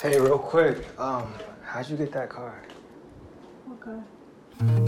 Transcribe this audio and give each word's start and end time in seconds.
Hey, 0.00 0.20
real 0.20 0.38
quick, 0.38 0.86
um, 0.96 1.34
how'd 1.64 1.88
you 1.90 1.96
get 1.96 2.12
that 2.12 2.28
car? 2.28 2.62
Okay. 3.72 3.98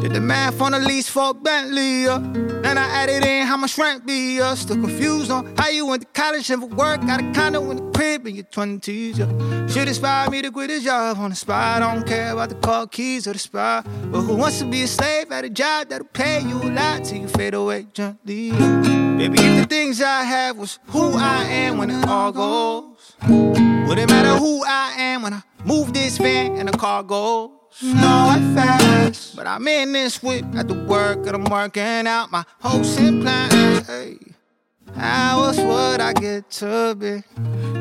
Did 0.00 0.12
the 0.12 0.20
math 0.20 0.60
on 0.60 0.70
the 0.70 0.78
lease 0.78 1.08
for 1.08 1.34
Bentley, 1.34 2.04
yeah. 2.04 2.20
Then 2.62 2.78
I 2.78 2.86
added 2.86 3.24
in 3.24 3.44
how 3.44 3.56
much 3.56 3.76
rent 3.76 4.06
be, 4.06 4.36
yeah. 4.36 4.54
Still 4.54 4.76
confused 4.76 5.32
on 5.32 5.52
how 5.56 5.68
you 5.68 5.84
went 5.84 6.02
to 6.02 6.08
college 6.08 6.48
and 6.50 6.62
for 6.62 6.68
work. 6.68 7.00
Got 7.00 7.24
a 7.24 7.32
condo 7.32 7.68
in 7.72 7.78
the 7.78 7.90
crib 7.90 8.24
in 8.28 8.36
your 8.36 8.44
20s, 8.44 9.18
yeah. 9.18 9.66
Should 9.66 9.88
inspire 9.88 10.30
me 10.30 10.42
to 10.42 10.50
quit 10.52 10.70
a 10.70 10.80
job 10.80 11.18
on 11.18 11.30
the 11.30 11.36
spot. 11.36 11.82
I 11.82 11.92
don't 11.92 12.06
care 12.06 12.32
about 12.32 12.50
the 12.50 12.54
car 12.54 12.86
keys 12.86 13.26
or 13.26 13.32
the 13.32 13.40
spot. 13.40 13.88
But 14.12 14.20
who 14.20 14.36
wants 14.36 14.60
to 14.60 14.64
be 14.64 14.82
a 14.82 14.86
slave 14.86 15.32
at 15.32 15.44
a 15.44 15.50
job 15.50 15.88
that'll 15.88 16.06
pay 16.06 16.40
you 16.40 16.62
a 16.62 16.70
lot 16.70 17.04
till 17.04 17.18
you 17.18 17.26
fade 17.26 17.54
away 17.54 17.88
gently? 17.92 18.50
Yeah. 18.50 19.09
Baby, 19.20 19.38
if 19.38 19.60
the 19.60 19.66
things 19.66 20.00
I 20.00 20.22
have 20.22 20.56
was 20.56 20.78
who 20.86 21.12
I 21.12 21.44
am 21.44 21.76
when 21.76 21.90
it 21.90 22.08
all 22.08 22.32
goes, 22.32 23.16
would 23.28 23.98
it 23.98 24.08
matter 24.08 24.34
who 24.38 24.64
I 24.64 24.94
am 24.96 25.20
when 25.20 25.34
I 25.34 25.42
move 25.62 25.92
this 25.92 26.16
van 26.16 26.56
and 26.56 26.70
the 26.70 26.78
car 26.78 27.02
goes? 27.02 27.50
No, 27.82 28.00
I 28.00 28.40
fast, 28.54 29.36
but 29.36 29.46
I'm 29.46 29.68
in 29.68 29.92
this 29.92 30.22
whip 30.22 30.46
at 30.54 30.68
the 30.68 30.74
work 30.84 31.26
and 31.26 31.36
I'm 31.36 31.44
working 31.44 32.06
out 32.06 32.30
my 32.30 32.46
hopes 32.62 32.96
and 32.96 33.20
plans. 33.20 33.86
Hey, 33.86 34.16
how 34.96 35.42
else 35.42 35.58
would 35.58 36.00
I 36.00 36.14
get 36.14 36.50
to 36.52 36.96
B? 36.98 37.22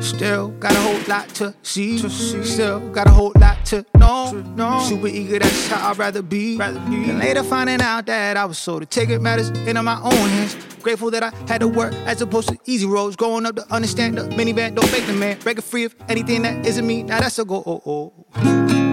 Still 0.02 0.48
got 0.48 0.72
a 0.72 0.80
whole 0.80 1.00
lot 1.08 1.30
to 1.36 1.54
see. 1.62 1.96
Still 2.44 2.80
got 2.90 3.06
a 3.06 3.12
whole 3.12 3.32
lot 3.36 3.64
to 3.64 3.86
know. 3.96 4.84
Super 4.86 5.06
eager, 5.06 5.38
that's 5.38 5.68
how 5.68 5.88
I'd 5.88 5.96
rather 5.96 6.20
be. 6.20 6.58
Then 6.58 7.18
later 7.18 7.42
finding 7.42 7.80
out 7.80 8.04
that 8.04 8.36
I 8.36 8.44
was 8.44 8.58
sold. 8.58 8.82
The 8.82 8.86
ticket 8.86 9.22
matters 9.22 9.48
into 9.48 9.82
my 9.82 9.98
own 10.02 10.12
hands. 10.12 10.54
Grateful 10.82 11.10
that 11.10 11.22
I 11.22 11.30
had 11.46 11.60
to 11.60 11.68
work 11.68 11.92
as 12.06 12.20
opposed 12.22 12.48
to 12.48 12.58
easy 12.64 12.86
roads. 12.86 13.16
Growing 13.16 13.46
up 13.46 13.56
to 13.56 13.72
understand 13.72 14.16
the 14.18 14.22
minivan 14.22 14.74
don't 14.74 14.90
make 14.92 15.06
the 15.06 15.12
man. 15.12 15.38
Break 15.40 15.58
it 15.58 15.62
free 15.64 15.84
of 15.84 15.94
anything 16.08 16.42
that 16.42 16.66
isn't 16.66 16.86
me. 16.86 17.02
Now 17.02 17.20
that's 17.20 17.38
a 17.38 17.44
go. 17.44 17.62
Oh, 17.66 17.82
oh. 17.86 18.12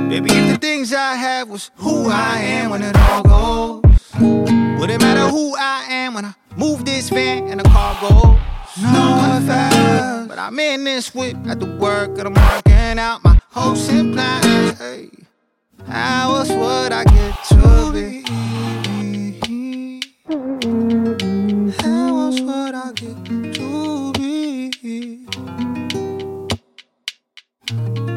Baby, 0.09 0.31
if 0.31 0.53
the 0.53 0.57
things 0.57 0.93
I 0.93 1.15
have 1.15 1.49
was 1.49 1.71
who 1.75 2.09
I 2.09 2.37
am 2.37 2.69
when 2.71 2.81
it 2.81 2.95
all 2.95 3.23
goes, 3.23 3.83
would 4.79 4.89
it 4.89 5.01
matter 5.01 5.27
who 5.29 5.55
I 5.57 5.85
am 5.89 6.13
when 6.13 6.25
I 6.25 6.33
move 6.55 6.85
this 6.85 7.09
van 7.09 7.47
and 7.49 7.59
the 7.59 7.69
car 7.69 7.97
goes? 8.01 8.37
No, 8.81 8.89
I 8.93 9.41
fast, 9.45 10.27
but 10.29 10.39
I'm 10.39 10.57
in 10.59 10.83
this 10.83 11.13
with 11.13 11.35
at 11.47 11.59
the 11.59 11.65
work 11.65 12.17
and 12.19 12.27
I'm 12.27 12.33
working 12.33 12.99
out 12.99 13.23
my 13.23 13.39
hopes 13.49 13.89
and 13.89 14.13
plans. 14.13 14.77
Hey, 14.77 15.09
how 15.87 16.35
else 16.35 16.49
would 16.49 16.91
I 16.93 17.03
get 17.03 17.36
Mm. 27.77 28.16